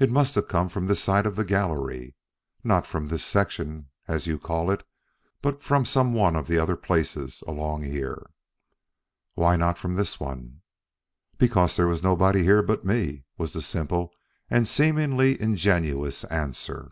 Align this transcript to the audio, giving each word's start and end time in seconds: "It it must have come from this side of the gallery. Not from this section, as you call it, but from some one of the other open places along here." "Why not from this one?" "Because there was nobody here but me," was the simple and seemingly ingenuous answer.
"It 0.00 0.06
it 0.06 0.10
must 0.10 0.34
have 0.34 0.48
come 0.48 0.68
from 0.68 0.88
this 0.88 1.00
side 1.00 1.26
of 1.26 1.36
the 1.36 1.44
gallery. 1.44 2.16
Not 2.64 2.88
from 2.88 3.06
this 3.06 3.24
section, 3.24 3.88
as 4.08 4.26
you 4.26 4.36
call 4.36 4.68
it, 4.68 4.84
but 5.42 5.62
from 5.62 5.84
some 5.84 6.12
one 6.12 6.34
of 6.34 6.48
the 6.48 6.58
other 6.58 6.72
open 6.72 6.82
places 6.84 7.44
along 7.46 7.84
here." 7.84 8.26
"Why 9.36 9.54
not 9.54 9.78
from 9.78 9.94
this 9.94 10.18
one?" 10.18 10.62
"Because 11.38 11.76
there 11.76 11.86
was 11.86 12.02
nobody 12.02 12.42
here 12.42 12.64
but 12.64 12.84
me," 12.84 13.26
was 13.38 13.52
the 13.52 13.62
simple 13.62 14.12
and 14.50 14.66
seemingly 14.66 15.40
ingenuous 15.40 16.24
answer. 16.24 16.90